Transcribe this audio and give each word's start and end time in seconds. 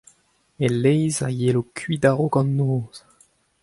E-leizh 0.65 1.21
a 1.27 1.27
yelo 1.39 1.61
kuit 1.75 2.03
a-raok 2.09 2.35
an 2.39 2.47
noz. 2.57 2.95